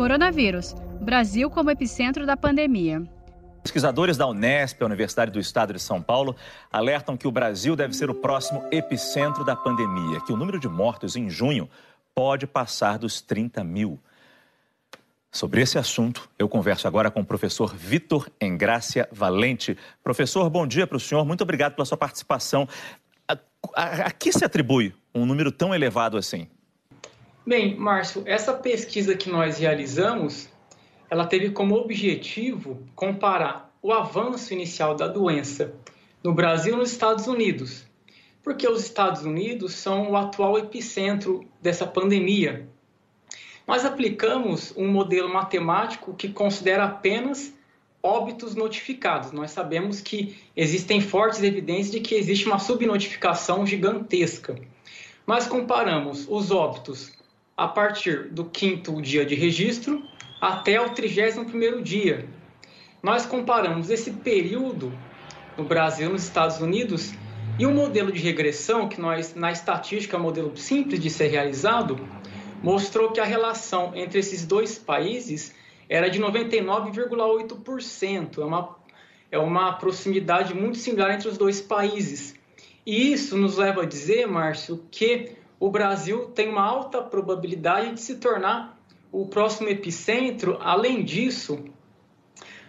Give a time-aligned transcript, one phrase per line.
[0.00, 3.02] Coronavírus Brasil como epicentro da pandemia.
[3.62, 6.34] Pesquisadores da Unesp, a Universidade do Estado de São Paulo,
[6.72, 10.70] alertam que o Brasil deve ser o próximo epicentro da pandemia, que o número de
[10.70, 11.68] mortos em junho
[12.14, 14.00] pode passar dos 30 mil.
[15.30, 19.76] Sobre esse assunto, eu converso agora com o professor Vitor Engrácia Valente.
[20.02, 21.26] Professor, bom dia para o senhor.
[21.26, 22.66] Muito obrigado pela sua participação.
[23.28, 23.36] A,
[23.74, 26.48] a, a que se atribui um número tão elevado assim?
[27.46, 30.46] Bem, Márcio, essa pesquisa que nós realizamos,
[31.08, 35.74] ela teve como objetivo comparar o avanço inicial da doença
[36.22, 37.86] no Brasil e nos Estados Unidos,
[38.42, 42.68] porque os Estados Unidos são o atual epicentro dessa pandemia.
[43.66, 47.54] Nós aplicamos um modelo matemático que considera apenas
[48.02, 49.32] óbitos notificados.
[49.32, 54.56] Nós sabemos que existem fortes evidências de que existe uma subnotificação gigantesca.
[55.24, 57.18] Mas comparamos os óbitos
[57.60, 60.02] a partir do quinto dia de registro
[60.40, 62.26] até o 31º dia.
[63.02, 64.90] Nós comparamos esse período
[65.58, 67.12] no Brasil e nos Estados Unidos
[67.58, 71.26] e um modelo de regressão que nós na estatística é um modelo simples de ser
[71.26, 72.00] realizado
[72.62, 75.54] mostrou que a relação entre esses dois países
[75.86, 78.38] era de 99,8%.
[78.38, 78.76] É uma,
[79.30, 82.34] é uma proximidade muito similar entre os dois países.
[82.86, 88.00] E isso nos leva a dizer, Márcio, que o Brasil tem uma alta probabilidade de
[88.00, 88.80] se tornar
[89.12, 90.56] o próximo epicentro.
[90.62, 91.62] Além disso,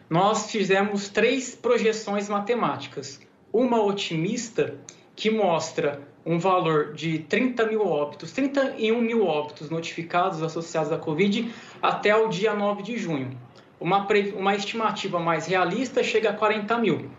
[0.10, 3.22] nós fizemos três projeções matemáticas.
[3.54, 4.76] Uma otimista,
[5.16, 11.50] que mostra um valor de 30 mil óbitos, 31 mil óbitos notificados associados à Covid
[11.82, 13.38] até o dia 9 de junho.
[13.80, 14.06] Uma,
[14.36, 17.10] uma estimativa mais realista chega a 40 mil.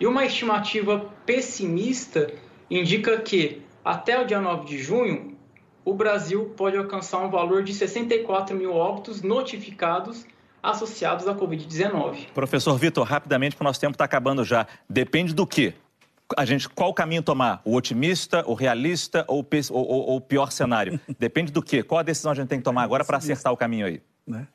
[0.00, 2.32] E uma estimativa pessimista
[2.68, 5.36] indica que até o dia 9 de junho,
[5.84, 10.26] o Brasil pode alcançar um valor de 64 mil óbitos notificados
[10.62, 12.26] associados à Covid-19.
[12.34, 14.66] Professor Vitor, rapidamente, porque o nosso tempo está acabando já.
[14.88, 15.74] Depende do quê?
[16.36, 17.60] A gente, qual caminho tomar?
[17.64, 21.00] O otimista, o realista ou o, o pior cenário?
[21.18, 21.82] Depende do quê?
[21.82, 24.00] Qual a decisão a gente tem que tomar agora para acertar o caminho aí?
[24.26, 24.46] Né?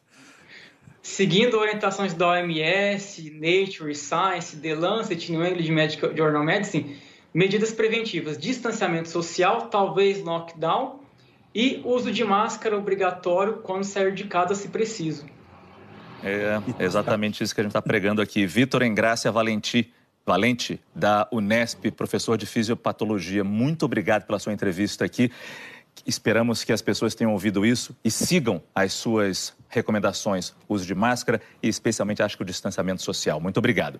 [1.01, 6.97] Seguindo orientações da OMS, Nature, Science, The Lancet, New England Medical Journal Medicine,
[7.35, 11.01] medidas preventivas, distanciamento social, talvez lockdown
[11.53, 15.25] e uso de máscara obrigatório quando sair de casa se preciso.
[16.23, 18.47] É exatamente isso que a gente está pregando aqui.
[18.47, 19.93] Vitor Engrácia Valenti,
[20.25, 25.29] Valente, da Unesp, professor de fisiopatologia, muito obrigado pela sua entrevista aqui.
[26.07, 31.41] Esperamos que as pessoas tenham ouvido isso e sigam as suas recomendações, uso de máscara
[31.61, 33.41] e especialmente acho que o distanciamento social.
[33.41, 33.99] Muito obrigado.